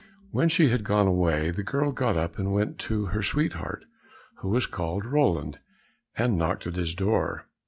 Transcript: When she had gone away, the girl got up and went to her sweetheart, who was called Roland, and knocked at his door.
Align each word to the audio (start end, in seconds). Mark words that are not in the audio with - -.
When 0.31 0.49
she 0.49 0.69
had 0.69 0.83
gone 0.83 1.05
away, 1.05 1.51
the 1.51 1.61
girl 1.61 1.91
got 1.91 2.17
up 2.17 2.39
and 2.39 2.51
went 2.51 2.79
to 2.89 3.05
her 3.13 3.21
sweetheart, 3.21 3.85
who 4.37 4.49
was 4.49 4.65
called 4.65 5.05
Roland, 5.05 5.59
and 6.17 6.39
knocked 6.39 6.65
at 6.65 6.75
his 6.75 6.95
door. 6.95 7.45